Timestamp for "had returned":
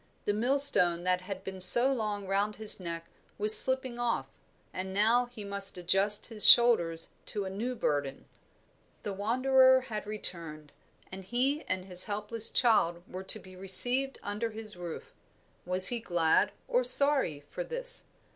9.81-10.71